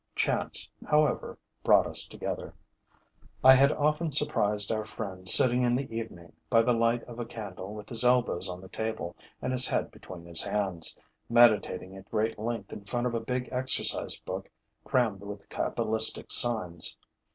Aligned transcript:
Chance, 0.15 0.67
however, 0.83 1.37
brought 1.63 1.85
us 1.85 2.07
together. 2.07 2.55
I 3.43 3.53
had 3.53 3.71
often 3.71 4.11
surprised 4.11 4.71
our 4.71 4.83
friend 4.83 5.27
sitting 5.27 5.61
in 5.61 5.75
the 5.75 5.95
evening, 5.95 6.33
by 6.49 6.63
the 6.63 6.73
light 6.73 7.03
of 7.03 7.19
a 7.19 7.25
candle, 7.27 7.75
with 7.75 7.87
his 7.87 8.03
elbows 8.03 8.49
on 8.49 8.61
the 8.61 8.67
table 8.67 9.15
and 9.43 9.53
his 9.53 9.67
head 9.67 9.91
between 9.91 10.25
his 10.25 10.41
hands, 10.41 10.97
meditating 11.29 11.95
at 11.95 12.09
great 12.09 12.39
length 12.39 12.73
in 12.73 12.83
front 12.83 13.05
of 13.05 13.13
a 13.13 13.19
big 13.19 13.47
exercise 13.51 14.17
book 14.17 14.49
crammed 14.83 15.21
with 15.21 15.49
cabalistic 15.49 16.31
signs. 16.31 16.97